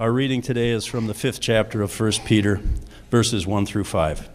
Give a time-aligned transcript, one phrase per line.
[0.00, 2.62] Our reading today is from the fifth chapter of 1 Peter,
[3.10, 4.30] verses 1 through 5.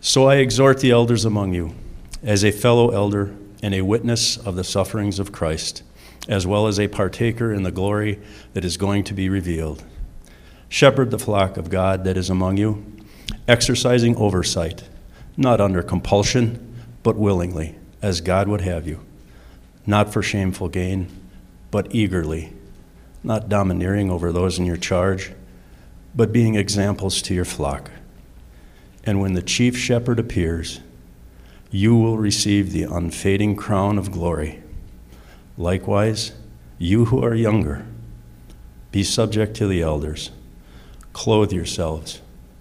[0.00, 1.74] So I exhort the elders among you,
[2.22, 5.82] as a fellow elder and a witness of the sufferings of Christ,
[6.26, 8.18] as well as a partaker in the glory
[8.54, 9.84] that is going to be revealed.
[10.70, 12.82] Shepherd the flock of God that is among you,
[13.46, 14.88] exercising oversight,
[15.36, 19.04] not under compulsion, but willingly, as God would have you,
[19.86, 21.08] not for shameful gain,
[21.70, 22.54] but eagerly
[23.22, 25.32] not domineering over those in your charge,
[26.14, 27.90] but being examples to your flock.
[29.04, 30.80] And when the chief shepherd appears,
[31.70, 34.62] you will receive the unfading crown of glory.
[35.56, 36.32] Likewise,
[36.78, 37.86] you who are younger,
[38.90, 40.30] be subject to the elders.
[41.12, 42.20] Clothe yourselves,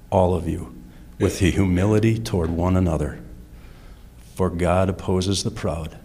[0.09, 0.75] all of you,
[1.19, 3.19] with the humility toward one another.
[4.35, 5.97] For God opposes the proud,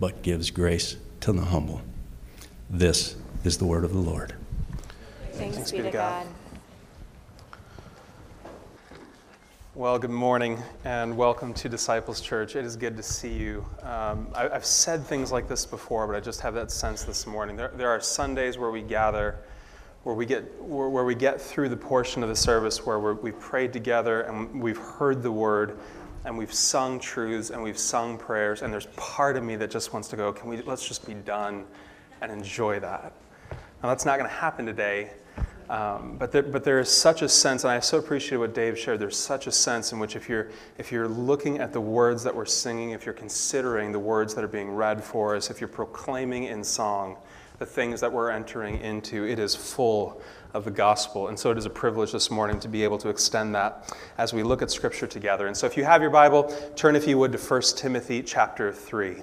[0.00, 1.82] but gives grace to the humble.
[2.68, 4.34] This is the word of the Lord.
[5.32, 5.92] Thanks, Thanks be to God.
[5.92, 6.26] God.
[9.74, 12.54] Well, good morning and welcome to Disciples Church.
[12.54, 13.66] It is good to see you.
[13.82, 17.26] Um, I, have said things like this before, but I just have that sense this
[17.26, 17.56] morning.
[17.56, 19.38] There, there are Sundays where we gather,
[20.04, 23.40] where we get where, where we get through the portion of the service where we've
[23.40, 25.78] prayed together and we've heard the word
[26.24, 29.92] and we've sung truths and we've sung prayers, and there's part of me that just
[29.92, 31.64] wants to go, can we let's just be done
[32.20, 33.12] and enjoy that.
[33.82, 35.10] Now, that's not going to happen today,
[35.68, 38.78] um, but, there, but there is such a sense, and I so appreciate what Dave
[38.78, 39.00] shared.
[39.00, 42.32] There's such a sense in which, if you're, if you're looking at the words that
[42.32, 45.66] we're singing, if you're considering the words that are being read for us, if you're
[45.66, 47.16] proclaiming in song
[47.58, 50.22] the things that we're entering into, it is full
[50.54, 51.26] of the gospel.
[51.26, 54.32] And so it is a privilege this morning to be able to extend that as
[54.32, 55.48] we look at Scripture together.
[55.48, 58.72] And so if you have your Bible, turn, if you would, to 1 Timothy chapter
[58.72, 59.22] 3.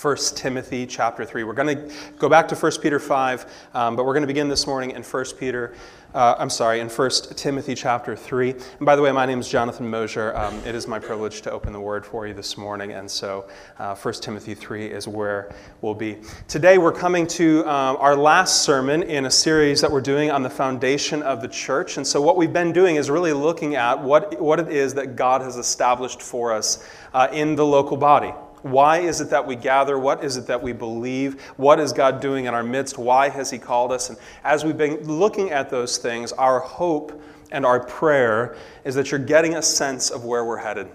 [0.00, 1.42] 1 Timothy chapter 3.
[1.42, 4.48] We're going to go back to 1 Peter 5, um, but we're going to begin
[4.48, 5.74] this morning in 1 Peter,
[6.14, 8.52] uh, I'm sorry, in 1 Timothy chapter 3.
[8.52, 10.36] And by the way, my name is Jonathan Mosier.
[10.36, 13.48] Um, it is my privilege to open the word for you this morning, and so
[13.80, 16.18] uh, 1 Timothy 3 is where we'll be.
[16.46, 20.44] Today we're coming to uh, our last sermon in a series that we're doing on
[20.44, 21.96] the foundation of the church.
[21.96, 25.16] And so what we've been doing is really looking at what, what it is that
[25.16, 28.32] God has established for us uh, in the local body.
[28.62, 29.98] Why is it that we gather?
[29.98, 31.40] What is it that we believe?
[31.56, 32.98] What is God doing in our midst?
[32.98, 34.10] Why has He called us?
[34.10, 37.20] And as we've been looking at those things, our hope
[37.50, 40.88] and our prayer is that you're getting a sense of where we're headed.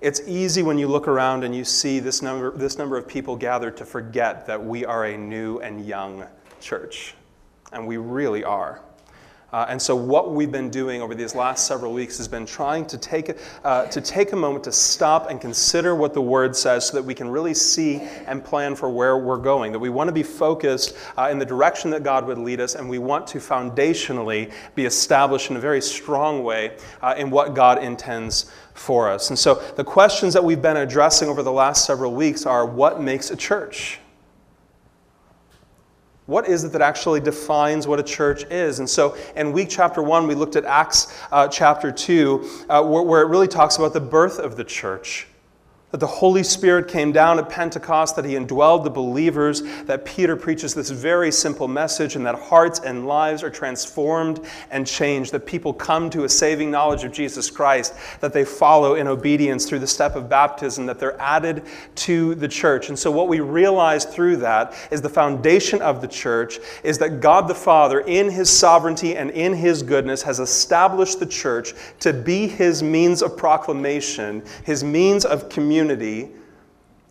[0.00, 3.36] It's easy when you look around and you see this number, this number of people
[3.36, 6.26] gathered to forget that we are a new and young
[6.60, 7.14] church.
[7.72, 8.82] And we really are.
[9.52, 12.86] Uh, and so, what we've been doing over these last several weeks has been trying
[12.86, 16.86] to take, uh, to take a moment to stop and consider what the Word says
[16.86, 17.96] so that we can really see
[18.26, 19.70] and plan for where we're going.
[19.72, 22.76] That we want to be focused uh, in the direction that God would lead us,
[22.76, 27.54] and we want to foundationally be established in a very strong way uh, in what
[27.54, 29.28] God intends for us.
[29.28, 33.02] And so, the questions that we've been addressing over the last several weeks are what
[33.02, 33.98] makes a church?
[36.32, 38.78] What is it that actually defines what a church is?
[38.78, 43.02] And so in week chapter one, we looked at Acts uh, chapter two, uh, where,
[43.02, 45.26] where it really talks about the birth of the church
[45.92, 50.36] that the Holy Spirit came down at Pentecost, that He indwelled the believers, that Peter
[50.36, 55.44] preaches this very simple message, and that hearts and lives are transformed and changed, that
[55.44, 59.80] people come to a saving knowledge of Jesus Christ, that they follow in obedience through
[59.80, 61.62] the step of baptism, that they're added
[61.96, 62.88] to the church.
[62.88, 67.20] And so, what we realize through that is the foundation of the church is that
[67.20, 72.14] God the Father, in His sovereignty and in His goodness, has established the church to
[72.14, 76.30] be His means of proclamation, His means of communion community,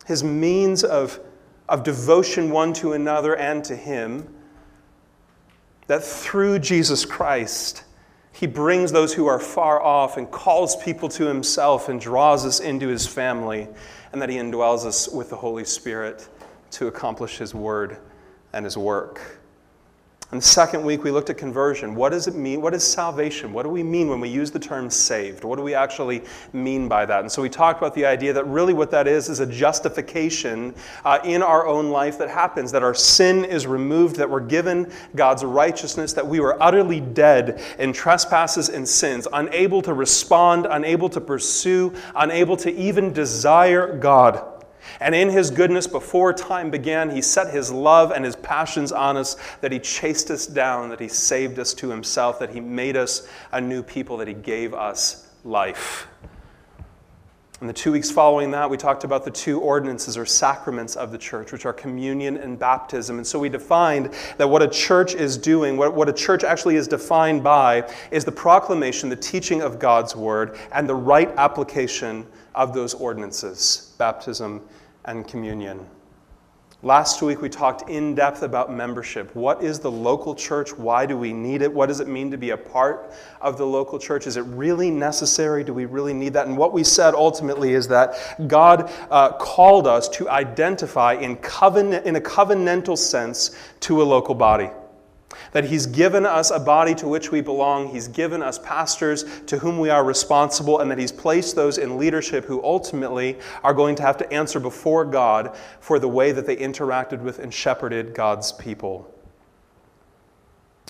[0.06, 1.20] his means of,
[1.68, 4.26] of devotion one to another and to him,
[5.88, 7.84] that through Jesus Christ,
[8.32, 12.60] he brings those who are far off and calls people to himself and draws us
[12.60, 13.68] into his family,
[14.12, 16.26] and that he indwells us with the Holy Spirit
[16.70, 17.98] to accomplish his word
[18.54, 19.41] and his work.
[20.32, 21.94] And the second week, we looked at conversion.
[21.94, 22.62] What does it mean?
[22.62, 23.52] What is salvation?
[23.52, 25.44] What do we mean when we use the term saved?
[25.44, 26.22] What do we actually
[26.54, 27.20] mean by that?
[27.20, 30.74] And so we talked about the idea that really what that is is a justification
[31.04, 34.90] uh, in our own life that happens, that our sin is removed, that we're given
[35.14, 41.10] God's righteousness, that we were utterly dead in trespasses and sins, unable to respond, unable
[41.10, 44.51] to pursue, unable to even desire God.
[45.00, 49.16] And in his goodness, before time began, he set his love and his passions on
[49.16, 52.96] us, that he chased us down, that he saved us to himself, that he made
[52.96, 56.06] us a new people, that he gave us life.
[57.62, 61.12] And the two weeks following that, we talked about the two ordinances or sacraments of
[61.12, 63.18] the church, which are communion and baptism.
[63.18, 66.74] And so we defined that what a church is doing, what, what a church actually
[66.74, 72.26] is defined by, is the proclamation, the teaching of God's word, and the right application
[72.54, 74.60] of those ordinances baptism
[75.04, 75.86] and communion.
[76.84, 79.32] Last week, we talked in depth about membership.
[79.36, 80.76] What is the local church?
[80.76, 81.72] Why do we need it?
[81.72, 84.26] What does it mean to be a part of the local church?
[84.26, 85.62] Is it really necessary?
[85.62, 86.48] Do we really need that?
[86.48, 92.04] And what we said ultimately is that God uh, called us to identify in, covenant,
[92.04, 94.70] in a covenantal sense to a local body
[95.50, 99.58] that He's given us a body to which we belong, He's given us pastors to
[99.58, 103.96] whom we are responsible, and that He's placed those in leadership who ultimately are going
[103.96, 108.14] to have to answer before God for the way that they interacted with and shepherded
[108.14, 109.12] God's people.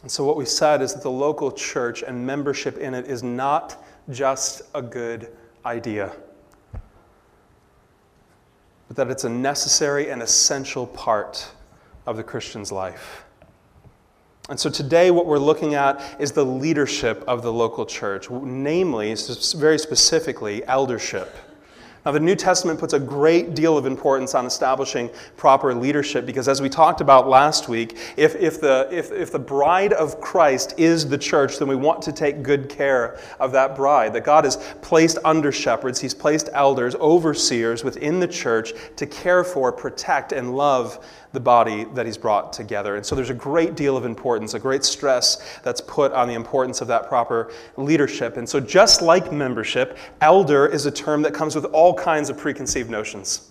[0.02, 3.22] And so, what we said is that the local church and membership in it is
[3.22, 5.28] not just a good
[5.64, 6.12] idea,
[8.88, 11.48] but that it's a necessary and essential part
[12.06, 13.24] of the Christian's life.
[14.48, 19.14] And so today, what we're looking at is the leadership of the local church, namely,
[19.54, 21.32] very specifically, eldership.
[22.04, 26.48] Now, the New Testament puts a great deal of importance on establishing proper leadership because,
[26.48, 30.74] as we talked about last week, if, if, the, if, if the bride of Christ
[30.76, 34.12] is the church, then we want to take good care of that bride.
[34.14, 39.44] That God has placed under shepherds, He's placed elders, overseers within the church to care
[39.44, 42.96] for, protect, and love the body that He's brought together.
[42.96, 46.34] And so there's a great deal of importance, a great stress that's put on the
[46.34, 48.36] importance of that proper leadership.
[48.36, 52.38] And so, just like membership, elder is a term that comes with all kinds of
[52.38, 53.50] preconceived notions.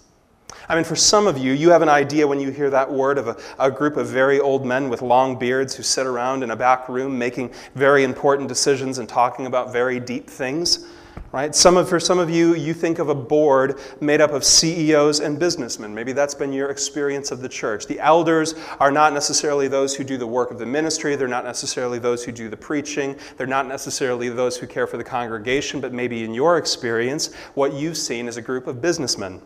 [0.70, 3.18] I mean, for some of you, you have an idea when you hear that word
[3.18, 6.52] of a, a, group of very old men with long beards who sit around in
[6.52, 10.88] a back room making very important decisions and talking about very deep things
[11.32, 11.56] right?
[11.56, 15.20] Some of, for some of you, you think of a board made up of CEOs
[15.20, 15.96] and businessmen.
[15.96, 17.88] Maybe that's been your experience of the church.
[17.88, 21.46] The elders are not necessarily those who do the work of the ministry, they're not
[21.46, 25.80] necessarily those who do the preaching, they're not necessarily those who care for the congregation,
[25.80, 29.42] but maybe in your experience, what you've seen is a group of businessmen.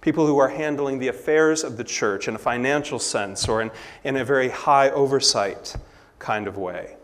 [0.00, 3.70] People who are handling the affairs of the church in a financial sense or in,
[4.02, 5.76] in a very high oversight
[6.18, 6.96] kind of way.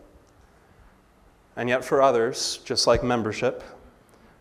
[1.55, 3.63] And yet, for others, just like membership,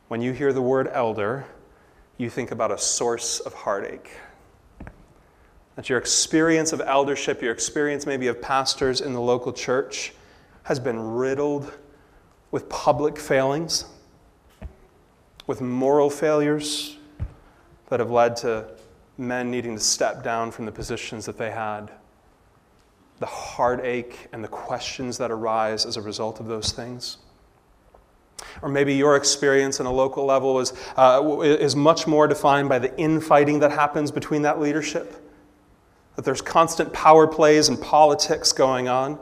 [0.08, 1.44] when you hear the word elder,
[2.16, 4.10] you think about a source of heartache.
[5.76, 10.12] That your experience of eldership, your experience maybe of pastors in the local church,
[10.64, 11.72] has been riddled
[12.50, 13.84] with public failings,
[15.46, 16.96] with moral failures
[17.88, 18.69] that have led to
[19.16, 21.90] men needing to step down from the positions that they had.
[23.19, 27.19] The heartache and the questions that arise as a result of those things.
[28.62, 32.79] Or maybe your experience in a local level is, uh, is much more defined by
[32.79, 35.14] the infighting that happens between that leadership.
[36.17, 39.19] That there's constant power plays and politics going on.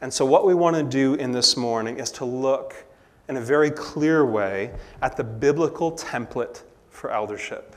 [0.00, 2.84] And so, what we want to do in this morning is to look
[3.28, 4.72] in a very clear way
[5.02, 7.74] at the biblical template for eldership.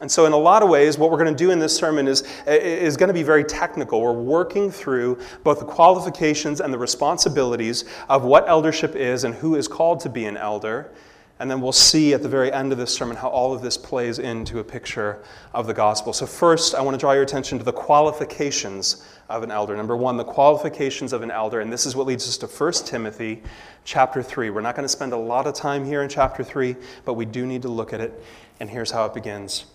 [0.00, 2.08] And so, in a lot of ways, what we're going to do in this sermon
[2.08, 4.00] is, is going to be very technical.
[4.00, 9.56] We're working through both the qualifications and the responsibilities of what eldership is and who
[9.56, 10.90] is called to be an elder.
[11.38, 13.78] And then we'll see at the very end of this sermon how all of this
[13.78, 15.22] plays into a picture
[15.54, 16.14] of the gospel.
[16.14, 19.76] So, first, I want to draw your attention to the qualifications of an elder.
[19.76, 21.60] Number one, the qualifications of an elder.
[21.60, 23.42] And this is what leads us to 1 Timothy
[23.84, 24.48] chapter 3.
[24.48, 26.74] We're not going to spend a lot of time here in chapter 3,
[27.04, 28.24] but we do need to look at it.
[28.60, 29.66] And here's how it begins.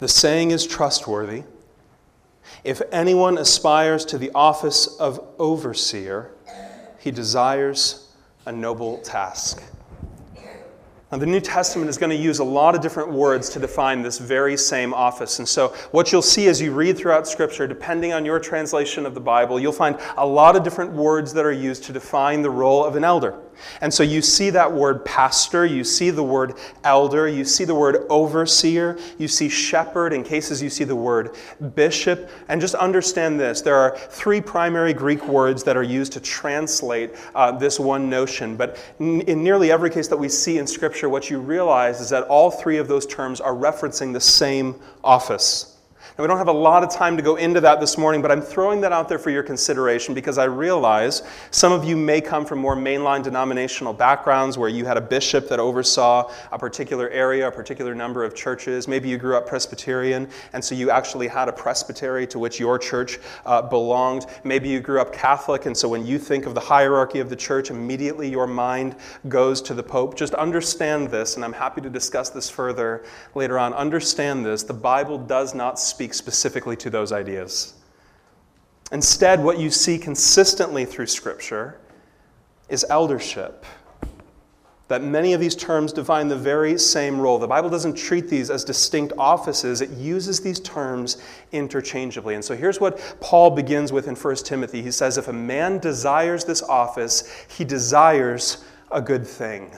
[0.00, 1.44] The saying is trustworthy.
[2.62, 6.30] If anyone aspires to the office of overseer,
[6.98, 8.08] he desires
[8.46, 9.62] a noble task.
[11.12, 14.02] Now, the New Testament is going to use a lot of different words to define
[14.02, 15.38] this very same office.
[15.38, 19.14] And so, what you'll see as you read throughout Scripture, depending on your translation of
[19.14, 22.50] the Bible, you'll find a lot of different words that are used to define the
[22.50, 23.38] role of an elder.
[23.80, 27.74] And so you see that word pastor, you see the word elder, you see the
[27.74, 31.34] word overseer, you see shepherd, in cases you see the word
[31.74, 32.30] bishop.
[32.48, 37.12] And just understand this there are three primary Greek words that are used to translate
[37.34, 38.56] uh, this one notion.
[38.56, 42.24] But in nearly every case that we see in Scripture, what you realize is that
[42.24, 45.73] all three of those terms are referencing the same office.
[46.16, 48.30] Now, we don't have a lot of time to go into that this morning, but
[48.30, 52.20] I'm throwing that out there for your consideration because I realize some of you may
[52.20, 57.10] come from more mainline denominational backgrounds where you had a bishop that oversaw a particular
[57.10, 58.86] area, a particular number of churches.
[58.86, 62.78] Maybe you grew up Presbyterian, and so you actually had a presbytery to which your
[62.78, 64.26] church uh, belonged.
[64.44, 67.34] Maybe you grew up Catholic, and so when you think of the hierarchy of the
[67.34, 68.94] church, immediately your mind
[69.26, 70.16] goes to the Pope.
[70.16, 73.04] Just understand this, and I'm happy to discuss this further
[73.34, 73.74] later on.
[73.74, 77.74] Understand this the Bible does not speak speak specifically to those ideas.
[78.92, 81.80] Instead, what you see consistently through Scripture
[82.68, 83.64] is eldership.
[84.88, 87.38] That many of these terms define the very same role.
[87.38, 91.16] The Bible doesn't treat these as distinct offices, it uses these terms
[91.52, 92.34] interchangeably.
[92.34, 94.82] And so here's what Paul begins with in 1 Timothy.
[94.82, 99.72] He says, If a man desires this office, he desires a good thing.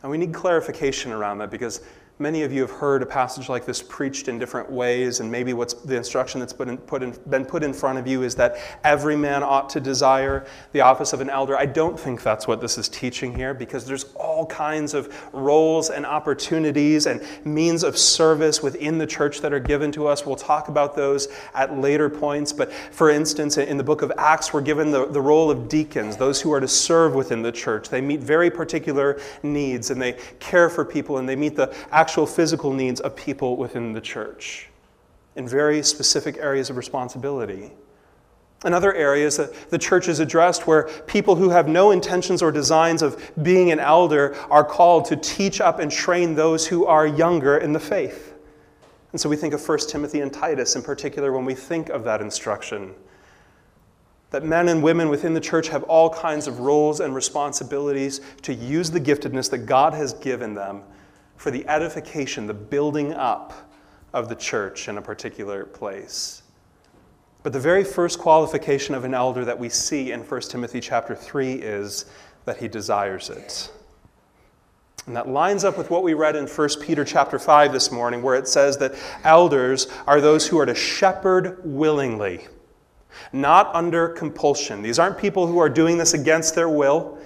[0.00, 1.82] And we need clarification around that because
[2.22, 5.54] Many of you have heard a passage like this preached in different ways, and maybe
[5.54, 8.58] what's the instruction that's been put, in, been put in front of you is that
[8.84, 11.58] every man ought to desire the office of an elder.
[11.58, 15.90] I don't think that's what this is teaching here because there's all kinds of roles
[15.90, 20.24] and opportunities and means of service within the church that are given to us.
[20.24, 22.52] We'll talk about those at later points.
[22.52, 26.16] But for instance, in the book of Acts, we're given the, the role of deacons,
[26.16, 27.88] those who are to serve within the church.
[27.88, 32.11] They meet very particular needs and they care for people and they meet the actual
[32.26, 34.68] physical needs of people within the church
[35.36, 37.70] in very specific areas of responsibility.
[38.64, 42.52] In other areas that the church is addressed where people who have no intentions or
[42.52, 47.06] designs of being an elder are called to teach up and train those who are
[47.06, 48.34] younger in the faith.
[49.10, 52.04] And so we think of 1 Timothy and Titus in particular when we think of
[52.04, 52.94] that instruction.
[54.30, 58.54] That men and women within the church have all kinds of roles and responsibilities to
[58.54, 60.82] use the giftedness that God has given them
[61.42, 63.68] for the edification, the building up
[64.12, 66.44] of the church in a particular place.
[67.42, 71.16] But the very first qualification of an elder that we see in 1 Timothy chapter
[71.16, 72.04] 3 is
[72.44, 73.72] that he desires it.
[75.08, 78.22] And that lines up with what we read in 1 Peter chapter 5 this morning,
[78.22, 78.94] where it says that
[79.24, 82.46] elders are those who are to shepherd willingly,
[83.32, 84.80] not under compulsion.
[84.80, 87.18] These aren't people who are doing this against their will.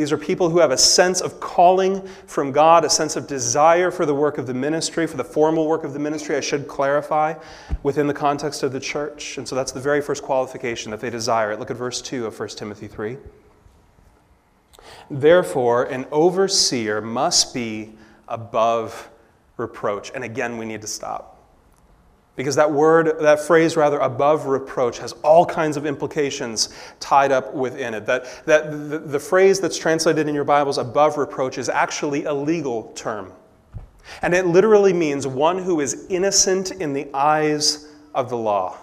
[0.00, 3.90] These are people who have a sense of calling from God, a sense of desire
[3.90, 6.66] for the work of the ministry, for the formal work of the ministry, I should
[6.66, 7.34] clarify,
[7.82, 9.36] within the context of the church.
[9.36, 11.54] And so that's the very first qualification that they desire.
[11.54, 13.18] Look at verse 2 of 1 Timothy 3.
[15.10, 17.92] Therefore, an overseer must be
[18.26, 19.10] above
[19.58, 20.12] reproach.
[20.14, 21.39] And again, we need to stop.
[22.40, 27.52] Because that word, that phrase rather, above reproach, has all kinds of implications tied up
[27.52, 28.06] within it.
[28.06, 32.32] That, that the, the phrase that's translated in your Bibles, above reproach, is actually a
[32.32, 33.34] legal term.
[34.22, 38.78] And it literally means one who is innocent in the eyes of the law.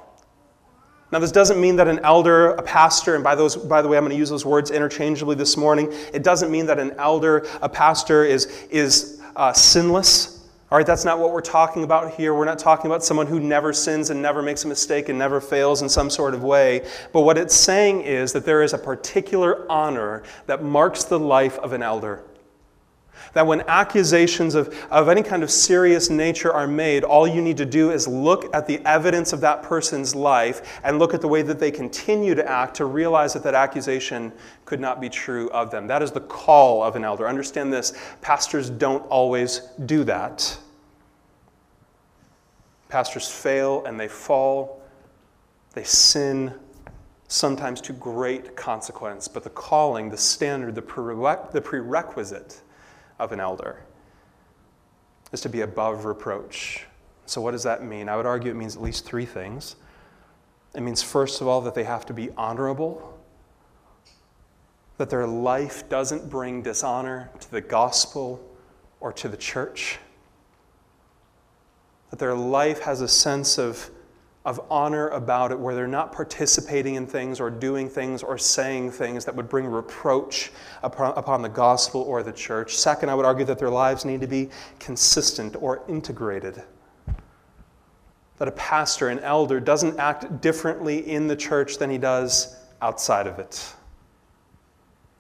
[1.12, 3.98] Now, this doesn't mean that an elder, a pastor, and by, those, by the way,
[3.98, 5.92] I'm going to use those words interchangeably this morning.
[6.14, 10.37] It doesn't mean that an elder, a pastor, is, is uh, sinless
[10.70, 12.34] all right, that's not what we're talking about here.
[12.34, 15.40] We're not talking about someone who never sins and never makes a mistake and never
[15.40, 16.86] fails in some sort of way.
[17.14, 21.58] But what it's saying is that there is a particular honor that marks the life
[21.60, 22.22] of an elder.
[23.34, 27.58] That when accusations of, of any kind of serious nature are made, all you need
[27.58, 31.28] to do is look at the evidence of that person's life and look at the
[31.28, 34.32] way that they continue to act to realize that that accusation
[34.66, 35.88] could not be true of them.
[35.88, 37.28] That is the call of an elder.
[37.28, 40.58] Understand this pastors don't always do that.
[42.90, 44.82] Pastors fail and they fall,
[45.74, 46.54] they sin,
[47.28, 49.28] sometimes to great consequence.
[49.28, 52.62] But the calling, the standard, the, prerequisite
[53.20, 53.84] of an elder
[55.32, 56.86] is to be above reproach.
[57.26, 58.08] So, what does that mean?
[58.08, 59.76] I would argue it means at least three things.
[60.74, 63.18] It means, first of all, that they have to be honorable,
[64.98, 68.44] that their life doesn't bring dishonor to the gospel
[69.00, 70.00] or to the church,
[72.10, 73.90] that their life has a sense of
[74.48, 78.90] of honor about it, where they're not participating in things or doing things or saying
[78.90, 80.52] things that would bring reproach
[80.84, 82.78] upon, the gospel or the church.
[82.78, 84.50] Second, I would argue that their lives need to be
[84.80, 86.64] consistent or integrated.
[88.38, 93.28] That a pastor, an elder, doesn't act differently in the church than he does outside
[93.28, 93.74] of it.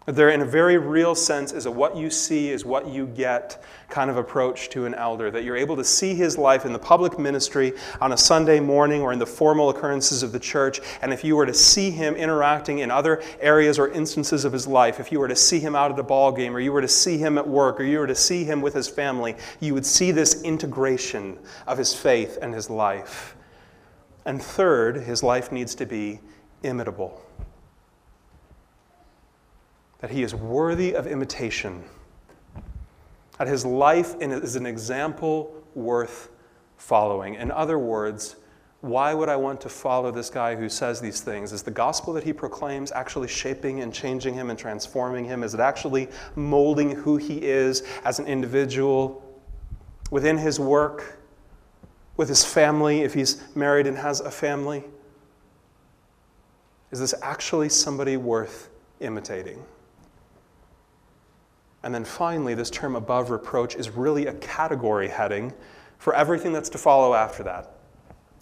[0.10, 3.62] There, in a very real sense, is a what you see is what you get
[3.90, 5.30] kind of approach to an elder.
[5.30, 9.02] That you're able to see his life in the public ministry on a Sunday morning
[9.02, 10.80] or in the formal occurrences of the church.
[11.02, 14.66] And if you were to see him interacting in other areas or instances of his
[14.66, 16.82] life, if you were to see him out at a ball game, or you were
[16.82, 19.74] to see him at work, or you were to see him with his family, you
[19.74, 21.38] would see this integration
[21.68, 23.36] of his faith and his life.
[24.24, 26.22] And third, his life needs to be
[26.64, 27.27] imitable
[30.00, 31.84] that he is worthy of imitation,
[33.38, 36.30] that his life is an example worth
[36.78, 37.36] following.
[37.36, 38.36] In other words,
[38.82, 41.52] why would I want to follow this guy who says these things?
[41.52, 45.44] Is the gospel that he proclaims actually shaping and changing him and transforming him?
[45.44, 49.24] Is it actually molding who he is as an individual
[50.12, 51.18] within his work,
[52.18, 54.84] with his family, if he's married and has a family?
[56.92, 59.64] Is this actually somebody worth imitating?
[61.84, 65.54] And then finally, this term above reproach is really a category heading
[65.98, 67.77] for everything that's to follow after that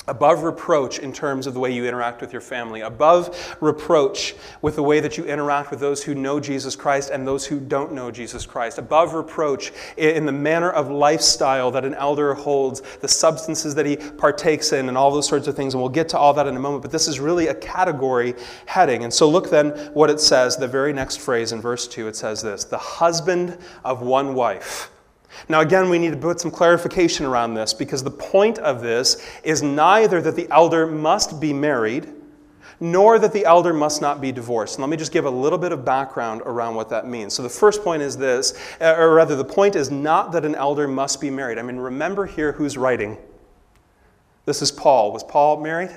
[0.08, 4.76] above reproach in terms of the way you interact with your family, above reproach with
[4.76, 7.94] the way that you interact with those who know Jesus Christ and those who don't
[7.94, 13.08] know Jesus Christ, above reproach in the manner of lifestyle that an elder holds, the
[13.08, 15.74] substances that he partakes in, and all those sorts of things.
[15.74, 18.36] And we'll get to all that in a moment, but this is really a category
[18.66, 19.04] heading.
[19.04, 22.16] And so look then what it says, the very next phrase in verse 2, it
[22.16, 24.92] says this the husband of one wife
[25.50, 29.26] now, again, we need to put some clarification around this because the point of this
[29.44, 32.12] is neither that the elder must be married
[32.80, 34.76] nor that the elder must not be divorced.
[34.76, 37.34] And let me just give a little bit of background around what that means.
[37.34, 40.56] So, the first point is this, uh, or rather, the point is not that an
[40.56, 41.58] elder must be married.
[41.58, 43.18] I mean, remember here who's writing.
[44.46, 45.12] This is Paul.
[45.12, 45.92] Was Paul married?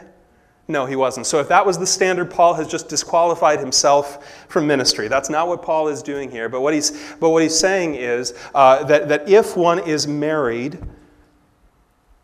[0.71, 1.27] No, he wasn't.
[1.27, 5.09] So if that was the standard, Paul has just disqualified himself from ministry.
[5.09, 6.51] That's not what Paul is doing here.
[6.51, 10.79] But what he's, but what he's saying is uh, that, that if one is married,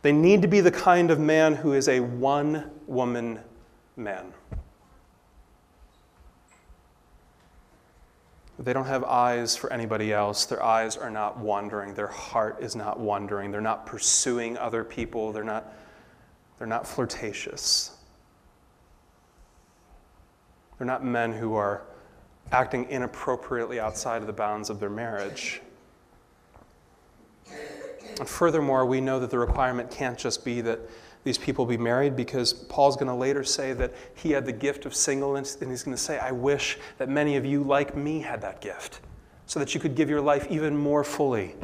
[0.03, 3.41] they need to be the kind of man who is a one woman
[3.97, 4.35] man.
[8.59, 10.45] They don't have eyes for anybody else.
[10.45, 11.95] Their eyes are not wandering.
[11.95, 13.51] Their heart is not wandering.
[13.51, 15.33] They're not pursuing other people.
[15.33, 15.73] They're not,
[16.59, 17.95] they're not flirtatious.
[20.79, 21.83] They're not men who are
[22.53, 25.61] acting inappropriately outside of the bounds of their marriage.
[28.19, 30.79] And furthermore, we know that the requirement can't just be that
[31.25, 34.85] these people be married because Paul's going to later say that he had the gift
[34.85, 38.21] of singleness, and he's going to say, I wish that many of you, like me,
[38.21, 39.01] had that gift,
[39.47, 41.55] so that you could give your life even more fully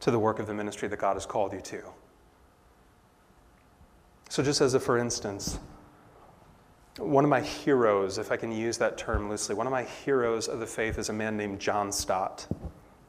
[0.00, 1.82] to the work of the ministry that God has called you to.
[4.28, 5.58] So, just as a for instance,
[6.98, 10.48] one of my heroes, if I can use that term loosely, one of my heroes
[10.48, 12.46] of the faith is a man named John Stott.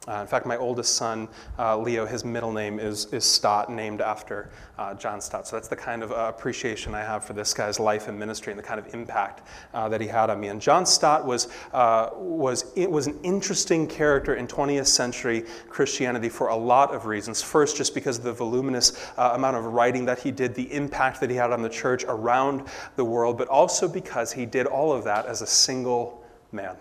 [0.08, 1.28] Uh, in fact, my oldest son,
[1.60, 5.46] uh, Leo, his middle name is, is Stott, named after uh, John Stott.
[5.46, 8.52] So that's the kind of uh, appreciation I have for this guy's life and ministry
[8.52, 10.48] and the kind of impact uh, that he had on me.
[10.48, 16.48] And John Stott was, uh, was, was an interesting character in 20th century Christianity for
[16.48, 17.40] a lot of reasons.
[17.40, 21.30] First, just because of the voluminous amount of writing that he did, the impact that
[21.30, 25.04] he had on the church around the world, but also because he did all of
[25.04, 26.76] that as a single man.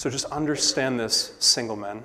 [0.00, 2.02] So just understand this, single men.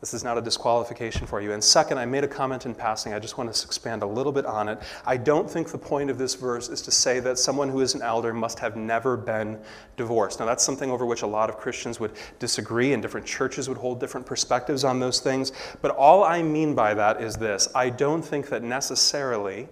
[0.00, 1.52] This is not a disqualification for you.
[1.52, 3.14] And second, I made a comment in passing.
[3.14, 4.80] I just want to expand a little bit on it.
[5.06, 7.94] I don't think the point of this verse is to say that someone who is
[7.94, 9.60] an elder must have never been
[9.96, 10.40] divorced.
[10.40, 13.78] Now, that's something over which a lot of Christians would disagree, and different churches would
[13.78, 15.52] hold different perspectives on those things.
[15.80, 19.68] But all I mean by that is this I don't think that necessarily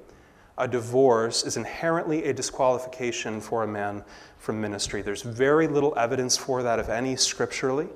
[0.59, 4.05] a divorce is inherently a disqualification for a man
[4.39, 5.03] from ministry.
[5.03, 7.89] There's very little evidence for that, if any, scripturally.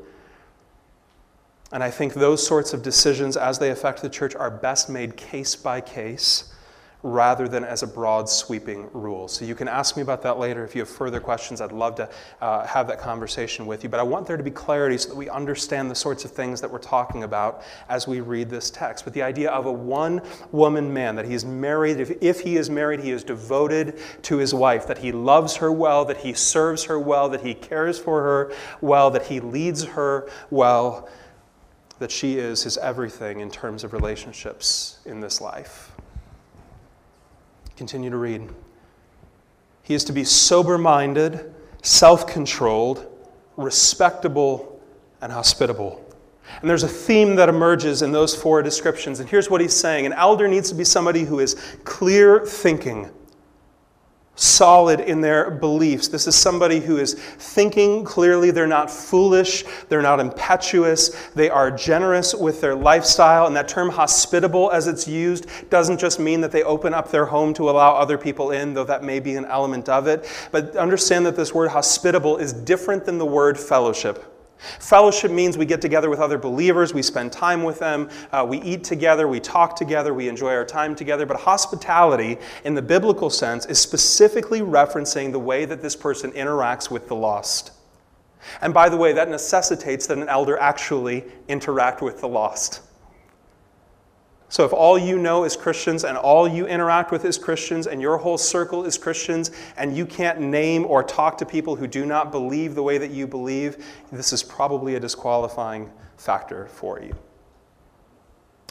[1.72, 5.16] And I think those sorts of decisions, as they affect the church, are best made
[5.16, 6.53] case by case
[7.02, 9.26] rather than as a broad sweeping rule.
[9.26, 11.60] So you can ask me about that later if you have further questions.
[11.60, 12.08] I'd love to
[12.40, 13.88] uh, have that conversation with you.
[13.88, 16.60] But I want there to be clarity so that we understand the sorts of things
[16.60, 19.04] that we're talking about as we read this text.
[19.04, 22.56] But the idea of a one woman man, that he is married, if, if he
[22.56, 26.32] is married, he is devoted to his wife, that he loves her well, that he
[26.32, 31.08] serves her well, that he cares for her well, that he leads her well,
[31.98, 35.91] that she is his everything in terms of relationships in this life.
[37.83, 38.49] Continue to read.
[39.83, 43.05] He is to be sober minded, self controlled,
[43.57, 44.81] respectable,
[45.21, 46.01] and hospitable.
[46.61, 49.18] And there's a theme that emerges in those four descriptions.
[49.18, 53.11] And here's what he's saying An elder needs to be somebody who is clear thinking.
[54.35, 56.09] Solid in their beliefs.
[56.09, 58.51] This is somebody who is thinking clearly.
[58.51, 59.64] They're not foolish.
[59.88, 61.11] They're not impetuous.
[61.35, 63.47] They are generous with their lifestyle.
[63.47, 67.27] And that term hospitable, as it's used, doesn't just mean that they open up their
[67.27, 70.29] home to allow other people in, though that may be an element of it.
[70.51, 74.32] But understand that this word hospitable is different than the word fellowship.
[74.79, 78.59] Fellowship means we get together with other believers, we spend time with them, uh, we
[78.62, 81.27] eat together, we talk together, we enjoy our time together.
[81.27, 86.90] But hospitality, in the biblical sense, is specifically referencing the way that this person interacts
[86.90, 87.72] with the lost.
[88.61, 92.81] And by the way, that necessitates that an elder actually interact with the lost.
[94.52, 98.02] So if all you know is Christians and all you interact with is Christians and
[98.02, 102.04] your whole circle is Christians and you can't name or talk to people who do
[102.04, 107.16] not believe the way that you believe, this is probably a disqualifying factor for you.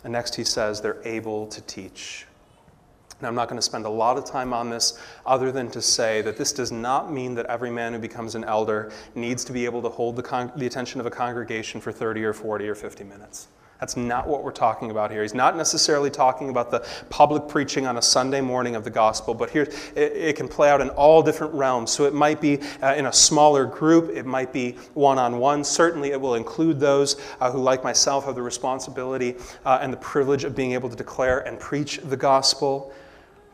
[0.03, 2.27] And next he says they're able to teach.
[3.19, 5.81] Now, I'm not going to spend a lot of time on this other than to
[5.81, 9.51] say that this does not mean that every man who becomes an elder needs to
[9.51, 12.67] be able to hold the, con- the attention of a congregation for 30 or 40
[12.67, 13.47] or 50 minutes.
[13.81, 15.23] That's not what we're talking about here.
[15.23, 19.33] He's not necessarily talking about the public preaching on a Sunday morning of the gospel,
[19.33, 19.63] but here
[19.95, 21.89] it, it can play out in all different realms.
[21.89, 25.63] So it might be uh, in a smaller group, it might be one on one.
[25.63, 29.97] Certainly, it will include those uh, who, like myself, have the responsibility uh, and the
[29.97, 32.93] privilege of being able to declare and preach the gospel.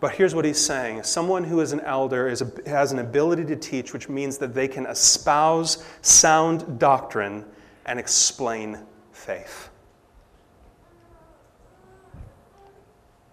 [0.01, 3.45] But here's what he's saying someone who is an elder is a, has an ability
[3.45, 7.45] to teach, which means that they can espouse sound doctrine
[7.85, 8.77] and explain
[9.13, 9.69] faith.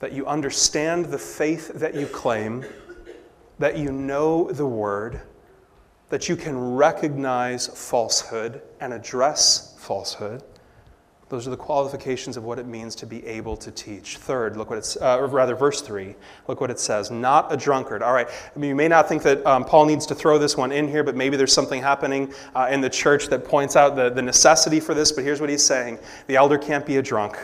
[0.00, 2.64] That you understand the faith that you claim,
[3.59, 5.20] that you know the word,
[6.11, 10.42] that you can recognize falsehood and address falsehood.
[11.30, 14.18] Those are the qualifications of what it means to be able to teach.
[14.18, 16.14] Third, look what it's, uh, or rather, verse 3,
[16.46, 17.11] look what it says.
[17.11, 18.02] Not a drunkard.
[18.02, 20.57] All right, I mean, you may not think that um, Paul needs to throw this
[20.57, 23.96] one in here, but maybe there's something happening uh, in the church that points out
[23.96, 25.11] the, the necessity for this.
[25.11, 27.38] But here's what he's saying the elder can't be a drunk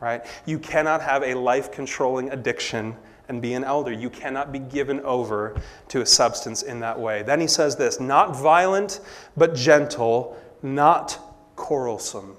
[0.00, 0.24] right?
[0.46, 2.96] You cannot have a life controlling addiction
[3.28, 3.92] and be an elder.
[3.92, 7.22] You cannot be given over to a substance in that way.
[7.22, 9.00] Then he says this not violent,
[9.36, 11.18] but gentle, not
[11.54, 12.36] quarrelsome.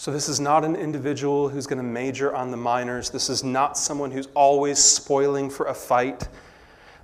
[0.00, 3.10] So, this is not an individual who's going to major on the minors.
[3.10, 6.26] This is not someone who's always spoiling for a fight.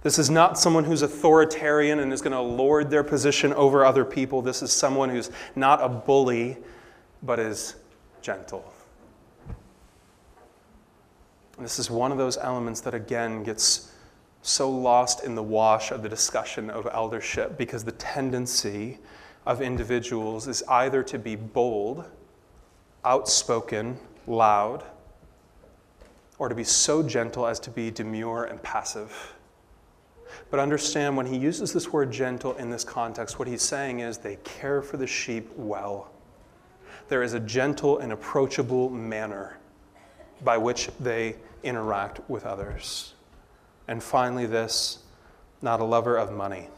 [0.03, 4.05] This is not someone who's authoritarian and is going to lord their position over other
[4.05, 4.41] people.
[4.41, 6.57] This is someone who's not a bully,
[7.27, 7.75] but is
[8.23, 8.73] gentle.
[11.57, 13.93] And this is one of those elements that, again, gets
[14.43, 18.99] so lost in the wash of the discussion of eldership because the tendency
[19.45, 22.05] of individuals is either to be bold,
[23.05, 24.85] outspoken, loud,
[26.39, 29.35] or to be so gentle as to be demure and passive.
[30.51, 34.19] But understand when he uses this word gentle in this context, what he's saying is
[34.19, 36.13] they care for the sheep well
[37.09, 39.59] there is a gentle and approachable manner
[40.45, 43.15] by which they interact with others.
[43.89, 44.99] And finally, this
[45.63, 46.69] not a lover of money.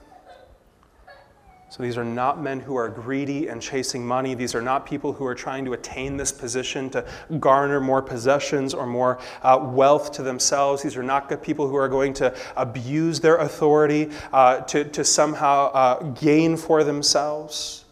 [1.70, 4.34] So these are not men who are greedy and chasing money.
[4.34, 7.04] These are not people who are trying to attain this position to
[7.38, 10.82] garner more possessions or more uh, wealth to themselves.
[10.82, 15.70] These are not people who are going to abuse their authority uh, to, to somehow
[15.72, 17.84] uh, gain for themselves.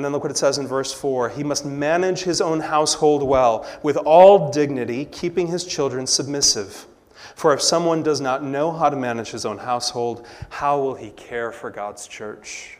[0.00, 3.22] And then look what it says in verse 4 He must manage his own household
[3.22, 6.86] well, with all dignity, keeping his children submissive.
[7.34, 11.10] For if someone does not know how to manage his own household, how will he
[11.10, 12.78] care for God's church?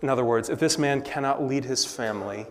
[0.00, 2.46] In other words, if this man cannot lead his family,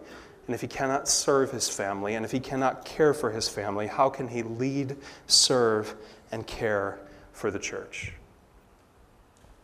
[0.46, 3.88] and if he cannot serve his family, and if he cannot care for his family,
[3.88, 5.96] how can he lead, serve,
[6.32, 7.00] and care
[7.34, 8.14] for the church?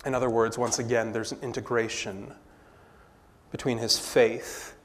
[0.07, 2.33] In other words, once again, there's an integration
[3.55, 4.75] between his faith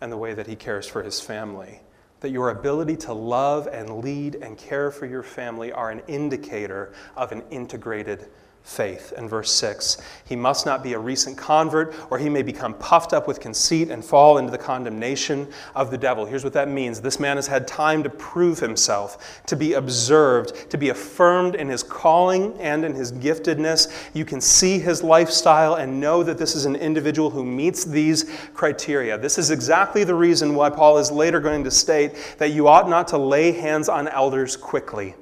[0.00, 1.78] and the way that he cares for his family.
[2.18, 6.92] That your ability to love and lead and care for your family are an indicator
[7.16, 8.26] of an integrated
[8.62, 9.12] faith.
[9.16, 13.12] And verse 6 He must not be a recent convert, or he may become puffed
[13.12, 16.24] up with conceit and fall into the condemnation of the devil.
[16.24, 20.70] Here's what that means this man has had time to prove himself, to be observed,
[20.70, 24.10] to be affirmed in his calling and in his giftedness.
[24.14, 28.30] You can see his lifestyle and know that this is an individual who meets these
[28.54, 29.18] criteria.
[29.18, 32.88] This is exactly the reason why Paul is later going to state that you ought
[32.88, 35.14] not to lay hands on elders quickly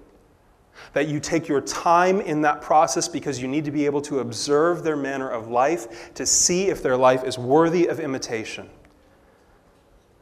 [0.93, 4.21] that you take your time in that process because you need to be able to
[4.21, 8.69] observe their manner of life to see if their life is worthy of imitation.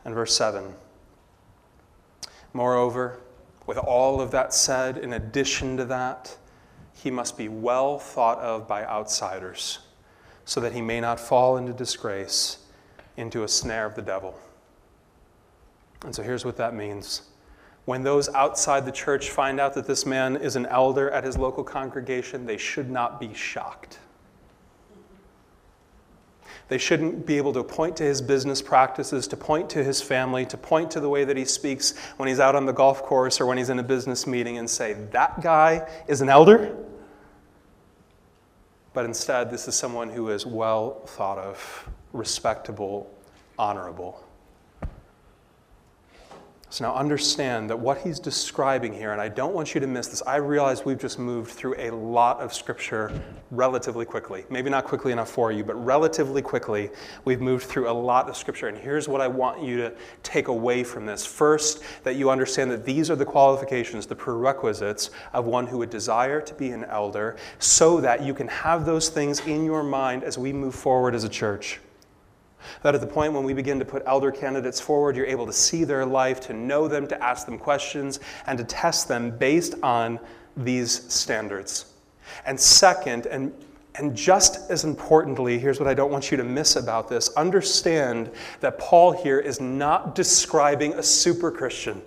[0.05, 0.75] And verse 7
[2.53, 3.19] Moreover,
[3.67, 6.37] With all of that said, in addition to that,
[6.95, 9.81] he must be well thought of by outsiders
[10.47, 12.59] so that he may not fall into disgrace,
[13.17, 14.39] into a snare of the devil.
[16.05, 17.23] And so here's what that means.
[17.87, 21.39] When those outside the church find out that this man is an elder at his
[21.39, 24.01] local congregation, they should not be shocked.
[26.69, 30.45] They shouldn't be able to point to his business practices, to point to his family,
[30.47, 33.41] to point to the way that he speaks when he's out on the golf course
[33.41, 36.77] or when he's in a business meeting and say, That guy is an elder?
[38.95, 43.15] But instead, this is someone who is well thought of, respectable,
[43.57, 44.26] honorable.
[46.69, 50.09] So now understand that what he's describing here, and I don't want you to miss
[50.09, 53.13] this, I realize we've just moved through a lot of scripture
[53.53, 54.45] relatively quickly.
[54.51, 56.91] Maybe not quickly enough for you, but relatively quickly,
[57.25, 58.67] we've moved through a lot of scripture.
[58.67, 61.25] And here's what I want you to take away from this.
[61.25, 65.91] First, that you understand that these are the qualifications, the prerequisites of one who would
[65.91, 70.25] desire to be an elder, so that you can have those things in your mind
[70.25, 71.79] as we move forward as a church.
[72.83, 75.53] That at the point when we begin to put elder candidates forward, you're able to
[75.53, 79.75] see their life, to know them, to ask them questions, and to test them based
[79.83, 80.19] on
[80.57, 81.93] these standards.
[82.45, 83.53] And second, and,
[83.95, 88.31] and just as importantly, here's what I don't want you to miss about this understand
[88.61, 92.03] that Paul here is not describing a super Christian.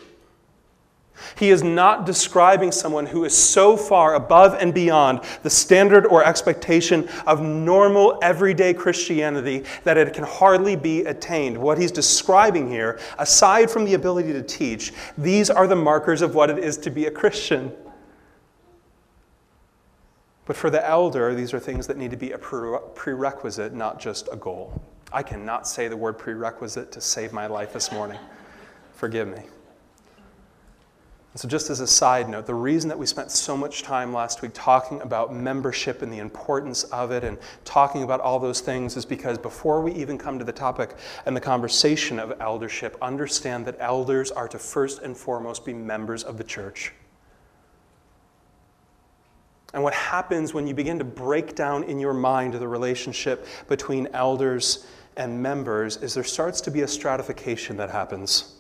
[1.37, 6.23] He is not describing someone who is so far above and beyond the standard or
[6.23, 11.57] expectation of normal, everyday Christianity that it can hardly be attained.
[11.57, 16.35] What he's describing here, aside from the ability to teach, these are the markers of
[16.35, 17.71] what it is to be a Christian.
[20.45, 24.29] But for the elder, these are things that need to be a prerequisite, not just
[24.31, 24.81] a goal.
[25.13, 28.19] I cannot say the word prerequisite to save my life this morning.
[28.93, 29.43] Forgive me.
[31.35, 34.41] So, just as a side note, the reason that we spent so much time last
[34.41, 38.97] week talking about membership and the importance of it and talking about all those things
[38.97, 40.95] is because before we even come to the topic
[41.27, 46.23] and the conversation of eldership, understand that elders are to first and foremost be members
[46.23, 46.93] of the church.
[49.75, 54.07] And what happens when you begin to break down in your mind the relationship between
[54.13, 58.55] elders and members is there starts to be a stratification that happens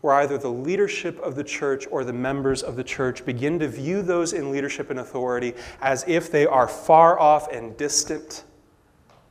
[0.00, 3.68] where either the leadership of the church or the members of the church begin to
[3.68, 8.44] view those in leadership and authority as if they are far off and distant,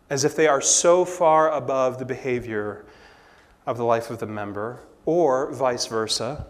[0.10, 2.86] as if they are so far above the behavior
[3.66, 6.46] of the life of the member, or vice versa.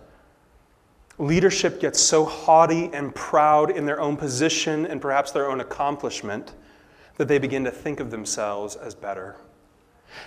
[1.19, 6.53] Leadership gets so haughty and proud in their own position and perhaps their own accomplishment
[7.17, 9.35] that they begin to think of themselves as better.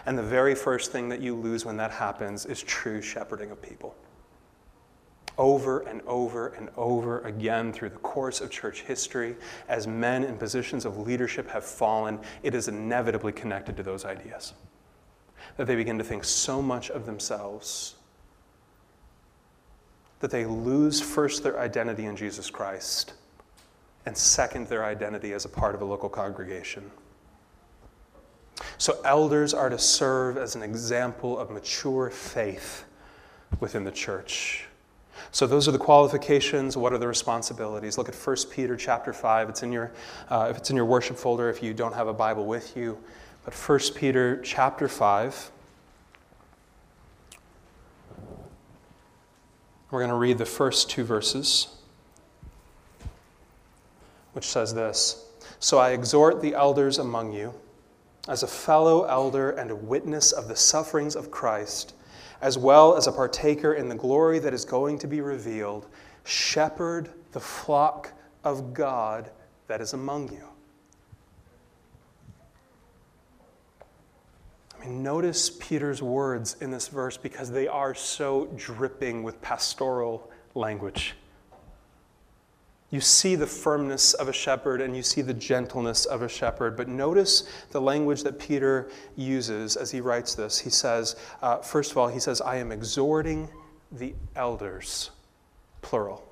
[0.07, 3.61] And the very first thing that you lose when that happens is true shepherding of
[3.61, 3.95] people.
[5.39, 9.37] Over and over and over again through the course of church history,
[9.69, 14.53] as men in positions of leadership have fallen, it is inevitably connected to those ideas.
[15.57, 17.97] That they begin to think so much of themselves
[20.21, 23.15] that they lose first their identity in Jesus Christ,
[24.07, 26.91] and second, their identity as a part of a local congregation.
[28.79, 32.85] So, elders are to serve as an example of mature faith
[33.59, 34.67] within the church.
[35.33, 36.77] So those are the qualifications.
[36.77, 37.99] What are the responsibilities?
[37.99, 39.49] Look at 1 Peter chapter 5.
[39.49, 39.93] It's in your,
[40.29, 42.99] uh, if it's in your worship folder if you don't have a Bible with you.
[43.45, 45.51] But 1 Peter chapter 5.
[49.91, 51.77] We're going to read the first two verses,
[54.35, 55.27] which says this
[55.59, 57.55] So I exhort the elders among you
[58.31, 61.95] as a fellow elder and a witness of the sufferings of Christ,
[62.41, 65.89] as well as a partaker in the glory that is going to be revealed,
[66.23, 68.13] shepherd the flock
[68.45, 69.31] of God
[69.67, 70.45] that is among you.
[74.77, 80.31] I mean, notice Peter's words in this verse because they are so dripping with pastoral
[80.55, 81.17] language.
[82.91, 86.77] You see the firmness of a shepherd and you see the gentleness of a shepherd.
[86.77, 90.59] But notice the language that Peter uses as he writes this.
[90.59, 93.49] He says, uh, first of all, he says, I am exhorting
[93.93, 95.11] the elders,
[95.83, 96.27] plural.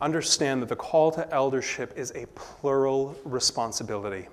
[0.00, 4.28] Understand that the call to eldership is a plural responsibility.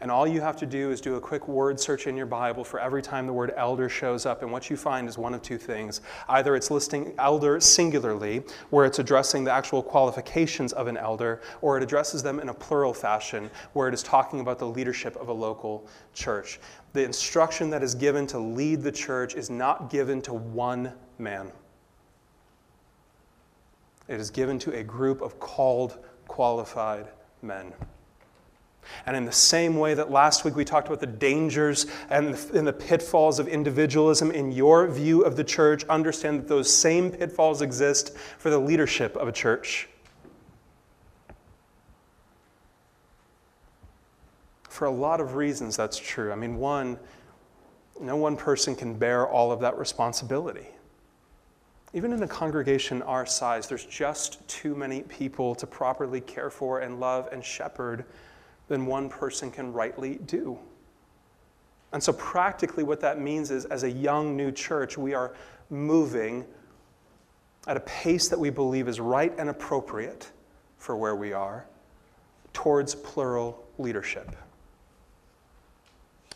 [0.00, 2.64] And all you have to do is do a quick word search in your Bible
[2.64, 4.42] for every time the word elder shows up.
[4.42, 6.00] And what you find is one of two things.
[6.28, 11.76] Either it's listing elder singularly, where it's addressing the actual qualifications of an elder, or
[11.76, 15.28] it addresses them in a plural fashion, where it is talking about the leadership of
[15.28, 16.60] a local church.
[16.92, 21.52] The instruction that is given to lead the church is not given to one man,
[24.08, 27.06] it is given to a group of called, qualified
[27.42, 27.72] men.
[29.06, 32.72] And in the same way that last week we talked about the dangers and the,
[32.72, 38.16] pitfalls of individualism in your view of the church, understand that those same pitfalls exist
[38.38, 39.88] for the leadership of a church.
[44.68, 46.32] For a lot of reasons, that's true.
[46.32, 46.98] I mean, one,
[48.00, 50.66] no one person can bear all of that responsibility.
[51.92, 56.80] Even in a congregation our size, there's just too many people to properly care for
[56.80, 58.04] and love and shepherd
[58.70, 60.56] than one person can rightly do.
[61.92, 65.34] And so, practically, what that means is as a young new church, we are
[65.70, 66.46] moving
[67.66, 70.30] at a pace that we believe is right and appropriate
[70.78, 71.66] for where we are
[72.52, 74.36] towards plural leadership.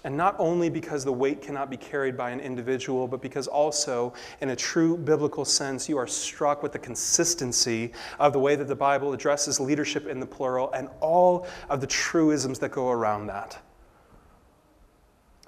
[0.04, 4.12] And not only because the weight cannot be carried by an individual, but because also,
[4.42, 8.68] in a true biblical sense, you are struck with the consistency of the way that
[8.68, 13.28] the Bible addresses leadership in the plural and all of the truisms that go around
[13.28, 13.58] that.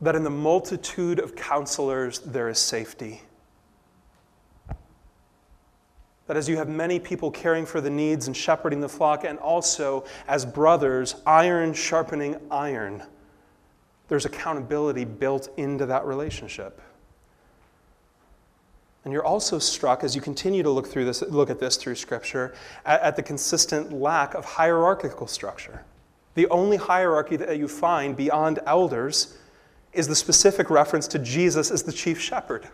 [0.00, 3.20] That in the multitude of counselors, there is safety.
[6.28, 9.38] That as you have many people caring for the needs and shepherding the flock, and
[9.38, 13.02] also as brothers, iron sharpening iron
[14.08, 16.80] there's accountability built into that relationship.
[19.04, 21.94] And you're also struck as you continue to look through this, look at this through
[21.94, 25.84] Scripture, at, at, the consistent lack of hierarchical structure.
[26.34, 29.38] The only hierarchy that you find beyond elders
[29.92, 32.68] is the specific reference to Jesus as the chief shepherd.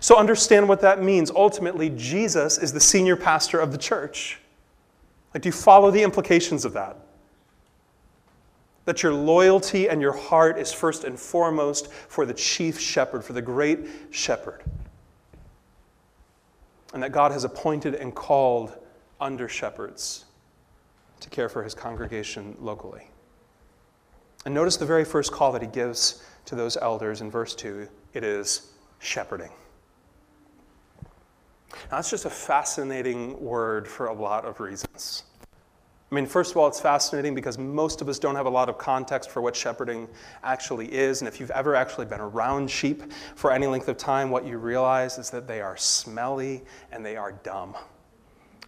[0.00, 1.30] So understand what that means.
[1.30, 4.40] Ultimately, Jesus is the senior pastor of the church.
[5.32, 6.96] Like, do you follow the implications of that?
[8.88, 13.34] That your loyalty and your heart is first and foremost for the chief shepherd, for
[13.34, 14.62] the great shepherd.
[16.94, 18.78] And that God has appointed and called
[19.20, 20.24] under shepherds
[21.20, 23.10] to care for his congregation locally.
[24.46, 27.86] And notice the very first call that he gives to those elders in verse 2
[28.14, 29.50] it is shepherding.
[31.90, 35.24] Now, that's just a fascinating word for a lot of reasons.
[36.10, 38.70] I mean, first of all, it's fascinating because most of us don't have a lot
[38.70, 40.08] of context for what shepherding
[40.42, 41.20] actually is.
[41.20, 44.56] And if you've ever actually been around sheep for any length of time, what you
[44.56, 47.76] realize is that they are smelly and they are dumb.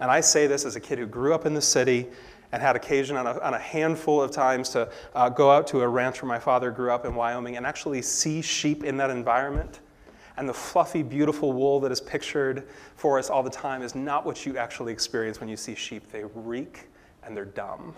[0.01, 2.09] And I say this as a kid who grew up in the city
[2.53, 5.81] and had occasion on a, on a handful of times to uh, go out to
[5.81, 9.09] a ranch where my father grew up in Wyoming and actually see sheep in that
[9.09, 9.81] environment.
[10.37, 14.27] And the fluffy, beautiful wool that is pictured for us all the time is not
[14.27, 16.11] what you actually experience when you see sheep.
[16.11, 16.90] They reek
[17.25, 17.95] and they're dumb.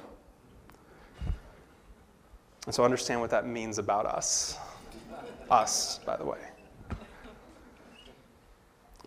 [2.67, 4.57] And so understand what that means about us.
[5.51, 6.39] us, by the way.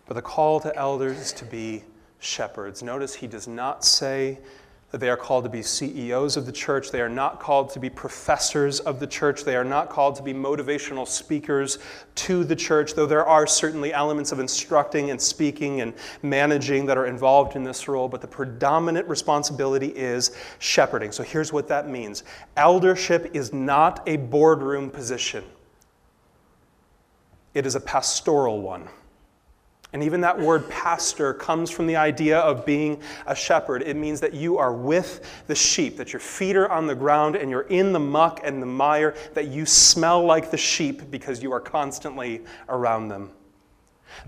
[0.06, 1.82] But the call to elders is to be
[2.20, 2.82] shepherds.
[2.82, 4.38] Notice he does not say
[4.92, 6.92] that they are called to be CEOs of the church.
[6.92, 9.42] They are not called to be professors of the church.
[9.42, 11.78] They are not called to be motivational speakers
[12.14, 16.96] to the church, though there are certainly elements of instructing and speaking and managing that
[16.96, 18.08] are involved in this role.
[18.08, 21.10] But the predominant responsibility is shepherding.
[21.10, 22.22] So here's what that means
[22.56, 25.42] eldership is not a boardroom position,
[27.54, 28.88] it is a pastoral one.
[29.92, 33.82] And even that word pastor comes from the idea of being a shepherd.
[33.82, 37.36] It means that you are with the sheep, that your feet are on the ground
[37.36, 41.42] and you're in the muck and the mire, that you smell like the sheep because
[41.42, 43.30] you are constantly around them.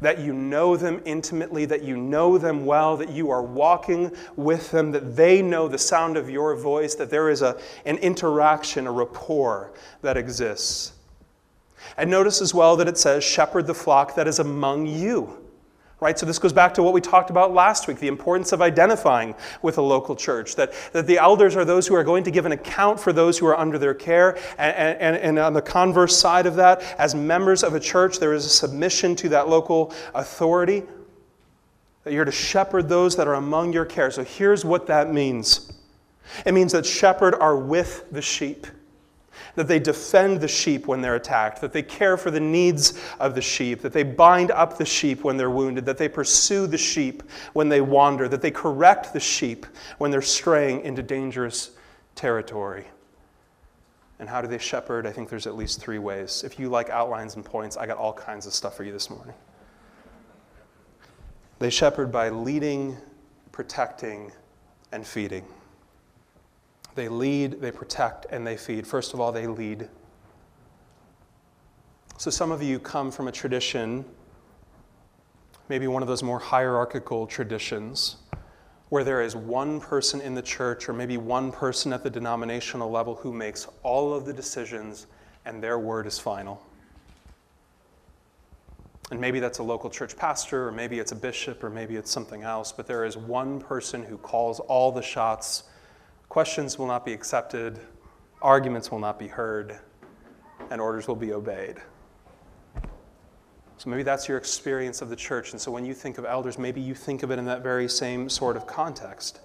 [0.01, 4.71] That you know them intimately, that you know them well, that you are walking with
[4.71, 8.87] them, that they know the sound of your voice, that there is a, an interaction,
[8.87, 10.93] a rapport that exists.
[11.97, 15.48] And notice as well that it says, Shepherd the flock that is among you
[16.01, 16.19] right?
[16.19, 19.35] So this goes back to what we talked about last week the importance of identifying
[19.63, 22.47] with a local church, that, that the elders are those who are going to give
[22.47, 24.39] an account for those who are under their care.
[24.59, 28.33] And, and, and on the converse side of that, as members of a church, there
[28.33, 30.85] is a submission to that local authority.
[32.05, 34.11] That you're to shepherd those that are among your care.
[34.11, 35.73] So here's what that means
[36.45, 38.67] it means that shepherd are with the sheep
[39.59, 43.35] that they defend the sheep when they're attacked, that they care for the needs of
[43.35, 46.79] the sheep, that they bind up the sheep when they're wounded, that they pursue the
[46.79, 49.67] sheep when they wander, that they correct the sheep
[49.99, 51.73] when they're straying into dangerous
[52.15, 52.87] territory.
[54.21, 55.07] And how do they shepherd?
[55.07, 56.45] I think there's at least three ways.
[56.45, 59.11] If you like outlines and points, I got all kinds of stuff for you this
[59.11, 59.35] morning.
[61.59, 62.97] They shepherd by leading,
[63.51, 64.31] protecting,
[64.93, 65.45] and feeding.
[66.99, 68.85] They lead, they protect, and they feed.
[68.85, 69.89] First of all, they lead.
[72.17, 74.05] So some of you come from a tradition,
[75.69, 78.17] maybe one of those more hierarchical traditions,
[78.89, 82.91] where there is one person in the church or maybe one person at the denominational
[82.91, 85.07] level who makes all of the decisions
[85.45, 86.61] and their word is final.
[89.13, 92.11] And maybe that's a local church pastor, or maybe it's a bishop, or maybe it's
[92.11, 95.63] something else, but there is one person who calls all the shots.
[96.29, 97.81] Questions will not be accepted,
[98.43, 99.79] arguments will not be heard,
[100.71, 101.77] and orders will be obeyed.
[103.79, 105.53] So maybe that's your experience of the church.
[105.53, 107.89] And so when you think of elders, maybe you think of it in that very
[107.89, 109.41] same sort of context.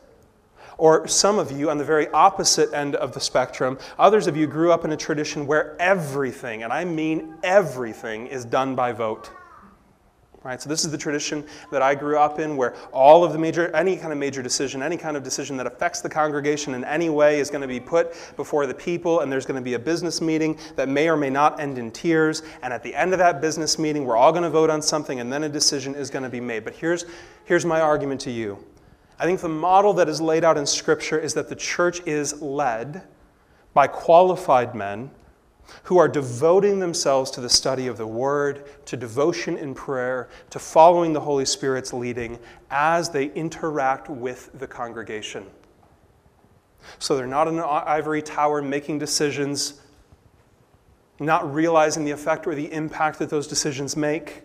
[0.77, 4.47] Or some of you on the very opposite end of the spectrum, others of you
[4.47, 9.29] grew up in a tradition where everything, and I mean everything, is done by vote.
[10.43, 10.61] Right?
[10.61, 13.73] So this is the tradition that I grew up in where all of the major
[13.73, 17.09] any kind of major decision, any kind of decision that affects the congregation in any
[17.09, 19.79] way is going to be put before the people and there's going to be a
[19.79, 23.19] business meeting that may or may not end in tears and at the end of
[23.19, 26.09] that business meeting we're all going to vote on something and then a decision is
[26.09, 26.65] going to be made.
[26.65, 27.05] But here's
[27.45, 28.61] here's my argument to you.
[29.19, 32.41] I think the model that is laid out in scripture is that the church is
[32.41, 33.03] led
[33.73, 35.09] by qualified men
[35.83, 40.59] who are devoting themselves to the study of the Word, to devotion in prayer, to
[40.59, 42.39] following the Holy Spirit's leading
[42.69, 45.45] as they interact with the congregation.
[46.99, 49.81] So they're not in an ivory tower making decisions,
[51.19, 54.42] not realizing the effect or the impact that those decisions make.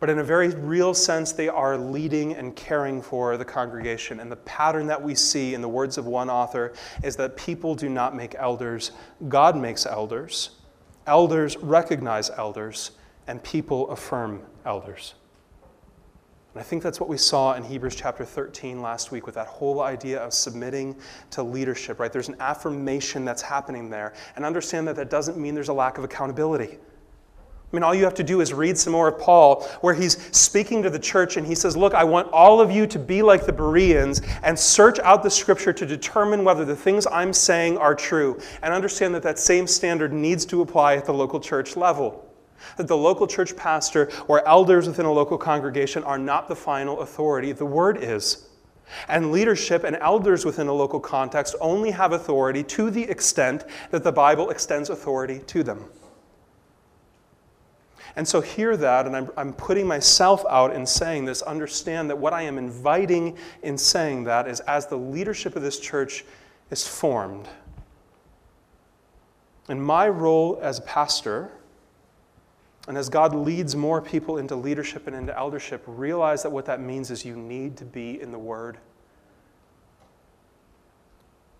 [0.00, 4.20] But in a very real sense, they are leading and caring for the congregation.
[4.20, 6.72] And the pattern that we see in the words of one author
[7.02, 8.92] is that people do not make elders,
[9.28, 10.50] God makes elders.
[11.06, 12.92] Elders recognize elders,
[13.26, 15.14] and people affirm elders.
[16.54, 19.48] And I think that's what we saw in Hebrews chapter 13 last week with that
[19.48, 20.96] whole idea of submitting
[21.32, 22.12] to leadership, right?
[22.12, 24.14] There's an affirmation that's happening there.
[24.36, 26.78] And understand that that doesn't mean there's a lack of accountability.
[27.74, 30.16] I mean, all you have to do is read some more of Paul, where he's
[30.30, 33.20] speaking to the church and he says, Look, I want all of you to be
[33.20, 37.76] like the Bereans and search out the scripture to determine whether the things I'm saying
[37.78, 38.38] are true.
[38.62, 42.32] And understand that that same standard needs to apply at the local church level.
[42.76, 47.00] That the local church pastor or elders within a local congregation are not the final
[47.00, 48.50] authority, the word is.
[49.08, 54.04] And leadership and elders within a local context only have authority to the extent that
[54.04, 55.86] the Bible extends authority to them.
[58.16, 61.42] And so, hear that, and I'm, I'm putting myself out in saying this.
[61.42, 65.80] Understand that what I am inviting in saying that is as the leadership of this
[65.80, 66.24] church
[66.70, 67.48] is formed,
[69.68, 71.50] And my role as a pastor,
[72.86, 76.80] and as God leads more people into leadership and into eldership, realize that what that
[76.80, 78.78] means is you need to be in the Word.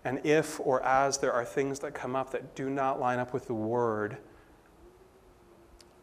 [0.05, 3.33] And if or as there are things that come up that do not line up
[3.33, 4.17] with the Word,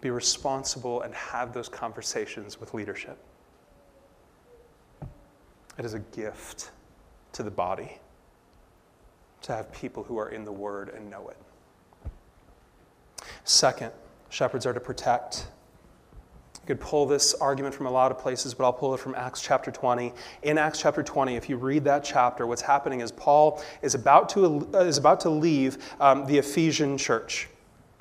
[0.02, 3.16] be responsible and have those conversations with leadership.
[5.78, 6.72] It is a gift
[7.32, 7.98] to the body
[9.42, 11.36] to have people who are in the Word and know it.
[13.44, 13.92] Second,
[14.28, 15.46] shepherds are to protect.
[16.56, 19.14] You could pull this argument from a lot of places, but I'll pull it from
[19.14, 20.12] Acts chapter 20.
[20.42, 24.28] In Acts chapter 20, if you read that chapter, what's happening is Paul is about
[24.30, 27.48] to, is about to leave um, the Ephesian church.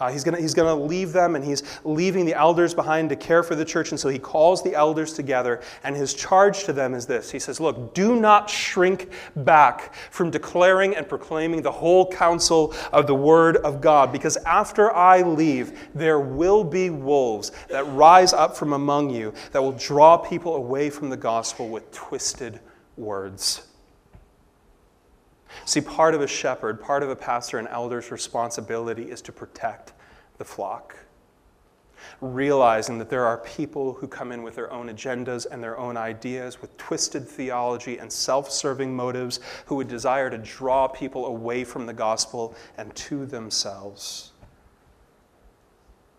[0.02, 3.44] Uh, he's going he's to leave them and he's leaving the elders behind to care
[3.44, 3.92] for the church.
[3.92, 5.62] And so he calls the elders together.
[5.84, 10.32] And his charge to them is this He says, Look, do not shrink back from
[10.32, 15.90] declaring and proclaiming the whole counsel of the word of God, because after I leave,
[15.94, 20.90] there will be wolves that rise up from among you that will draw people away
[20.90, 22.60] from the gospel with twisted
[22.98, 23.68] words.
[25.72, 29.94] See, part of a shepherd, part of a pastor and elder's responsibility is to protect
[30.38, 30.98] the flock.
[32.20, 35.96] Realizing that there are people who come in with their own agendas and their own
[35.96, 41.64] ideas, with twisted theology and self serving motives, who would desire to draw people away
[41.64, 44.34] from the gospel and to themselves.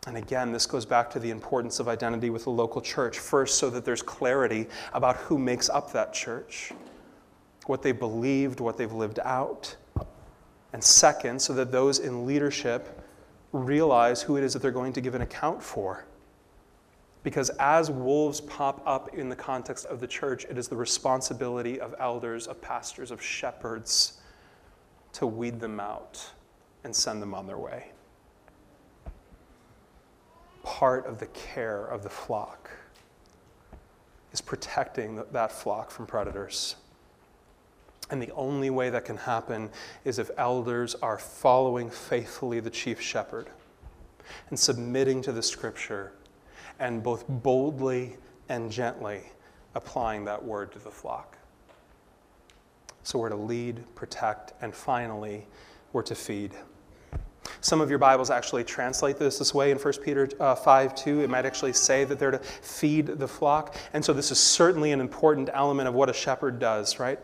[0.06, 3.18] And again, this goes back to the importance of identity with the local church.
[3.18, 6.72] First, so that there's clarity about who makes up that church
[7.66, 9.76] what they believed, what they've lived out.
[10.72, 13.00] And second, so that those in leadership
[13.52, 16.04] realize who it is that they're going to give an account for.
[17.22, 21.78] Because as wolves pop up in the context of the church, it is the responsibility
[21.78, 24.20] of elders, of pastors, of shepherds
[25.12, 26.32] to weed them out
[26.84, 27.92] and send them on their way.
[30.64, 32.70] Part of the care of the flock
[34.32, 36.76] is protecting that flock from predators.
[38.10, 39.70] And the only way that can happen
[40.04, 43.48] is if elders are following faithfully the chief shepherd
[44.50, 46.12] and submitting to the scripture
[46.78, 48.16] and both boldly
[48.48, 49.22] and gently
[49.74, 51.38] applying that word to the flock.
[53.02, 55.46] So we're to lead, protect, and finally,
[55.92, 56.52] we're to feed.
[57.60, 61.20] Some of your Bibles actually translate this this way in 1 Peter uh, 5 2.
[61.20, 63.76] It might actually say that they're to feed the flock.
[63.92, 67.18] And so this is certainly an important element of what a shepherd does, right?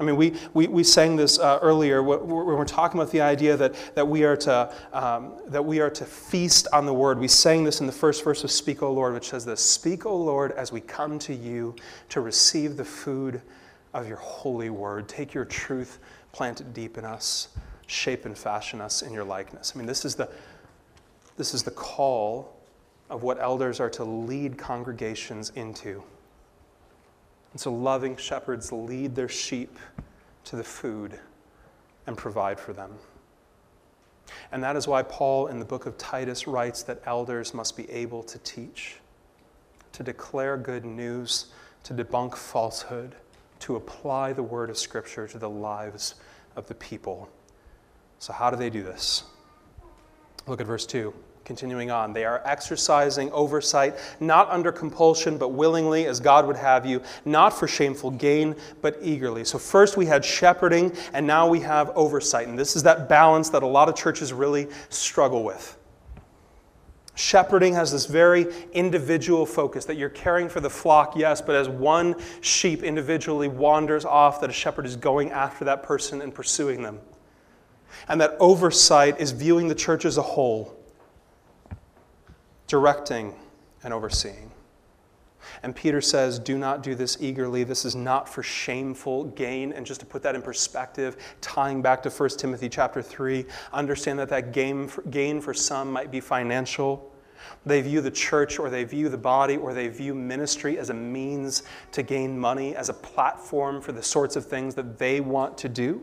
[0.00, 3.56] I mean, we, we, we sang this uh, earlier when we're talking about the idea
[3.56, 7.20] that, that, we are to, um, that we are to feast on the word.
[7.20, 10.04] We sang this in the first verse of Speak, O Lord, which says this Speak,
[10.04, 11.76] O Lord, as we come to you
[12.08, 13.40] to receive the food
[13.92, 15.08] of your holy word.
[15.08, 16.00] Take your truth,
[16.32, 17.48] plant it deep in us,
[17.86, 19.72] shape and fashion us in your likeness.
[19.74, 20.28] I mean, this is the,
[21.36, 22.56] this is the call
[23.10, 26.02] of what elders are to lead congregations into.
[27.54, 29.78] And so, loving shepherds lead their sheep
[30.46, 31.20] to the food
[32.04, 32.90] and provide for them.
[34.50, 37.88] And that is why Paul in the book of Titus writes that elders must be
[37.92, 38.96] able to teach,
[39.92, 41.46] to declare good news,
[41.84, 43.14] to debunk falsehood,
[43.60, 46.16] to apply the word of Scripture to the lives
[46.56, 47.30] of the people.
[48.18, 49.22] So, how do they do this?
[50.48, 51.14] Look at verse 2.
[51.44, 56.86] Continuing on, they are exercising oversight, not under compulsion, but willingly, as God would have
[56.86, 59.44] you, not for shameful gain, but eagerly.
[59.44, 62.48] So, first we had shepherding, and now we have oversight.
[62.48, 65.76] And this is that balance that a lot of churches really struggle with.
[67.14, 71.68] Shepherding has this very individual focus that you're caring for the flock, yes, but as
[71.68, 76.82] one sheep individually wanders off, that a shepherd is going after that person and pursuing
[76.82, 77.00] them.
[78.08, 80.80] And that oversight is viewing the church as a whole
[82.66, 83.34] directing
[83.82, 84.50] and overseeing.
[85.62, 87.64] And Peter says, Do not do this eagerly.
[87.64, 89.72] This is not for shameful gain.
[89.72, 94.18] And just to put that in perspective, tying back to 1 Timothy chapter 3, understand
[94.18, 97.10] that that gain for, gain for some might be financial.
[97.66, 100.94] They view the church or they view the body or they view ministry as a
[100.94, 101.62] means
[101.92, 105.68] to gain money, as a platform for the sorts of things that they want to
[105.68, 106.02] do.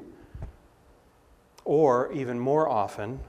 [1.64, 3.20] Or, even more often,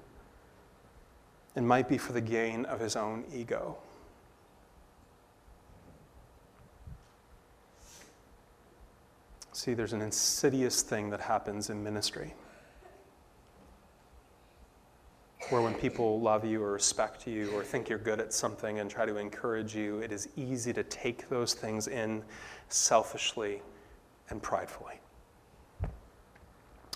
[1.54, 3.76] and might be for the gain of his own ego.
[9.52, 12.34] See, there's an insidious thing that happens in ministry
[15.52, 18.90] where when people love you or respect you or think you're good at something and
[18.90, 22.24] try to encourage you, it is easy to take those things in
[22.70, 23.60] selfishly
[24.30, 24.94] and pridefully.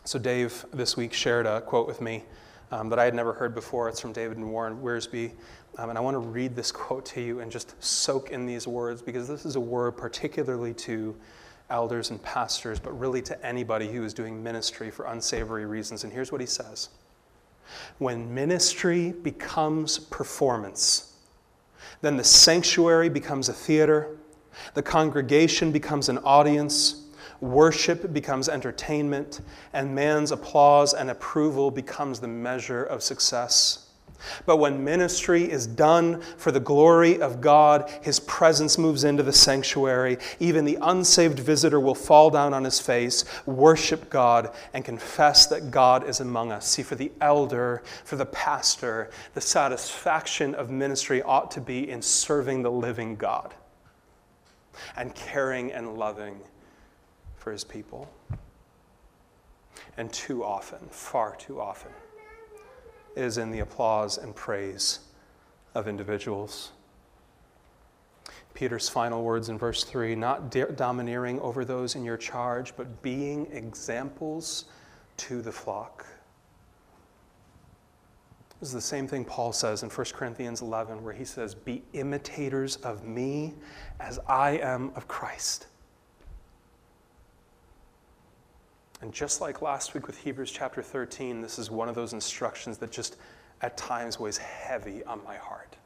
[0.05, 2.25] So, Dave this week shared a quote with me
[2.71, 3.89] um, that I had never heard before.
[3.89, 5.33] It's from David and Warren Wiersbe.
[5.79, 8.67] Um, and I want to read this quote to you and just soak in these
[8.67, 11.15] words because this is a word particularly to
[11.69, 16.05] elders and pastors, but really to anybody who is doing ministry for unsavory reasons.
[16.05, 16.91] And here's what he says
[17.99, 21.15] When ministry becomes performance,
[22.03, 24.17] then the sanctuary becomes a theater,
[24.75, 27.06] the congregation becomes an audience
[27.41, 29.41] Worship becomes entertainment,
[29.73, 33.87] and man's applause and approval becomes the measure of success.
[34.45, 39.33] But when ministry is done for the glory of God, his presence moves into the
[39.33, 40.19] sanctuary.
[40.41, 45.71] Even the unsaved visitor will fall down on his face, worship God, and confess that
[45.71, 46.67] God is among us.
[46.67, 52.03] See, for the elder, for the pastor, the satisfaction of ministry ought to be in
[52.03, 53.55] serving the living God
[54.97, 56.41] and caring and loving
[57.47, 58.13] for his people.
[59.97, 61.93] And too often, far too often,
[63.15, 64.99] is in the applause and praise
[65.73, 66.73] of individuals.
[68.53, 73.47] Peter's final words in verse 3 not domineering over those in your charge, but being
[73.53, 74.65] examples
[75.17, 76.05] to the flock.
[78.59, 81.85] This is the same thing Paul says in 1 Corinthians 11, where he says, Be
[81.93, 83.55] imitators of me
[84.01, 85.69] as I am of Christ.
[89.03, 92.79] And just like last week with Hebrews chapter 13, this is one of those instructions
[92.79, 93.17] that just
[93.61, 95.77] at times weighs heavy on my heart.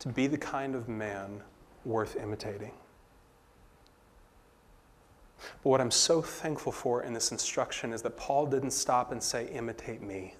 [0.00, 1.42] To be the kind of man
[1.84, 2.72] worth imitating.
[5.62, 9.22] But what I'm so thankful for in this instruction is that Paul didn't stop and
[9.22, 10.34] say, imitate me.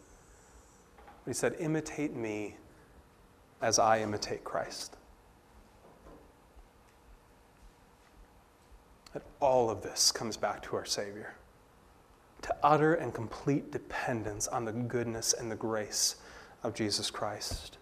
[1.24, 2.56] But he said, imitate me
[3.60, 4.96] as I imitate Christ.
[9.12, 11.34] That all of this comes back to our Savior.
[12.42, 16.16] To utter and complete dependence on the goodness and the grace
[16.62, 17.78] of Jesus Christ.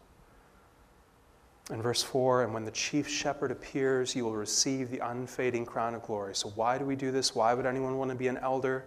[1.70, 5.95] In verse 4, and when the chief shepherd appears, you will receive the unfading crown
[5.95, 6.35] of glory.
[6.35, 7.35] So, why do we do this?
[7.35, 8.85] Why would anyone want to be an elder?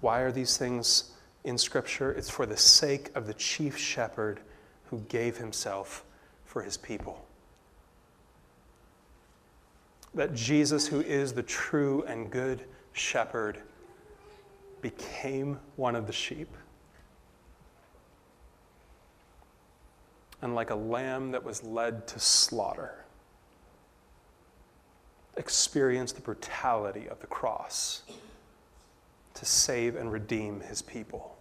[0.00, 1.12] Why are these things
[1.44, 2.12] in Scripture?
[2.12, 4.40] It's for the sake of the chief shepherd
[4.86, 6.04] who gave himself
[6.46, 7.26] for his people.
[10.14, 13.58] That Jesus, who is the true and good shepherd,
[14.82, 16.54] became one of the sheep.
[20.42, 23.04] And like a lamb that was led to slaughter,
[25.36, 28.02] experienced the brutality of the cross
[29.34, 31.36] to save and redeem his people,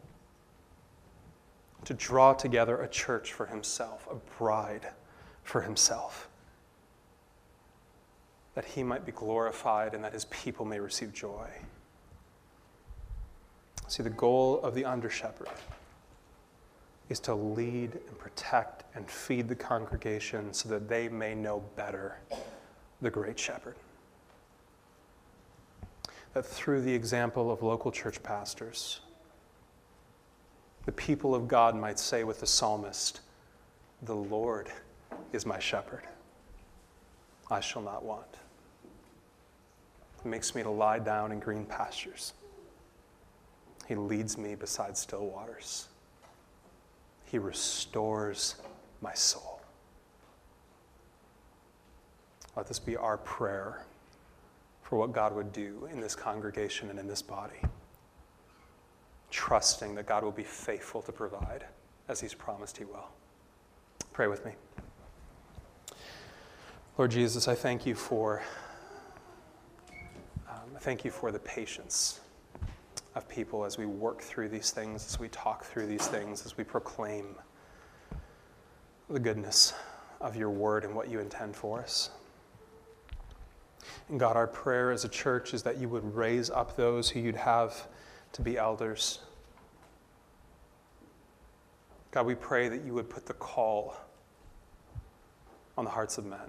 [1.84, 4.88] to draw together a church for himself, a bride
[5.44, 6.30] for himself,
[8.56, 11.48] that he might be glorified and that his people may receive joy.
[13.88, 15.50] See, the goal of the under shepherd
[17.10, 22.18] is to lead and protect and feed the congregation so that they may know better
[23.02, 23.76] the great shepherd.
[26.34, 29.02] That through the example of local church pastors,
[30.86, 33.20] the people of God might say with the psalmist,
[34.04, 34.72] The Lord
[35.34, 36.04] is my shepherd.
[37.50, 38.38] I shall not want.
[40.24, 42.34] Makes me to lie down in green pastures.
[43.88, 45.88] He leads me beside still waters.
[47.26, 48.56] He restores
[49.02, 49.62] my soul.
[52.56, 53.86] Let this be our prayer
[54.84, 57.62] for what God would do in this congregation and in this body,
[59.30, 61.66] trusting that God will be faithful to provide
[62.10, 63.08] as He's promised He will.
[64.12, 64.52] Pray with me.
[66.98, 68.44] Lord Jesus, I thank you for
[70.82, 72.22] thank you for the patience
[73.14, 76.58] of people as we work through these things, as we talk through these things, as
[76.58, 77.36] we proclaim
[79.08, 79.76] the goodness
[80.20, 82.10] of your word and what you intend for us.
[84.10, 87.20] And God, our prayer as a church is that you would raise up those who
[87.20, 87.88] you'd have
[88.34, 89.20] to be elders.
[92.10, 93.96] God, we pray that you would put the call
[95.78, 96.40] on the hearts of men.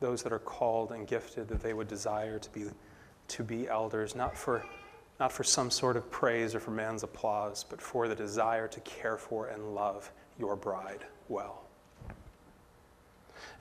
[0.00, 2.64] Those that are called and gifted, that they would desire to be,
[3.28, 4.64] to be elders, not for,
[5.20, 8.80] not for some sort of praise or for man's applause, but for the desire to
[8.80, 11.62] care for and love your bride well.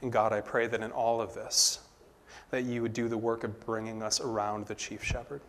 [0.01, 1.79] And God, I pray that in all of this,
[2.51, 5.41] that you would do the work of bringing us around the chief shepherd.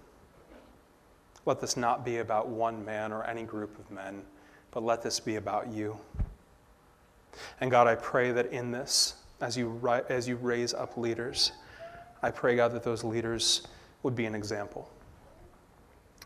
[1.46, 4.22] Let this not be about one man or any group of men,
[4.70, 5.98] but let this be about you.
[7.60, 9.14] And God, I pray that in this,
[9.44, 9.78] as you,
[10.08, 11.52] as you raise up leaders,
[12.22, 13.66] I pray, God, that those leaders
[14.02, 14.88] would be an example.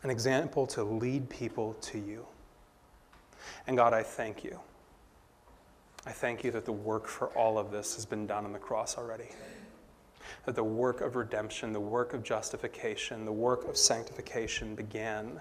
[0.05, 2.25] An example to lead people to you.
[3.67, 4.61] And God, I thank you.
[6.07, 8.59] I thank you that the work for all of this has been done on the
[8.61, 9.31] cross already.
[10.47, 15.41] That the work of redemption, the work of justification, the work of sanctification began,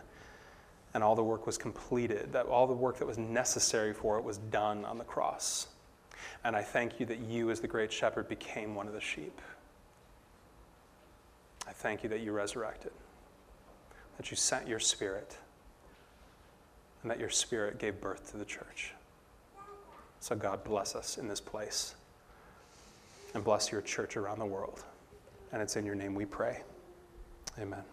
[0.95, 2.33] and all the work was completed.
[2.33, 5.67] That all the work that was necessary for it was done on the cross.
[6.47, 9.41] And I thank you that you, as the great shepherd, became one of the sheep.
[11.67, 12.93] I thank you that you resurrected,
[14.15, 15.37] that you sent your spirit,
[17.01, 18.93] and that your spirit gave birth to the church.
[20.21, 21.95] So, God, bless us in this place
[23.33, 24.85] and bless your church around the world.
[25.51, 26.61] And it's in your name we pray.
[27.59, 27.83] Amen.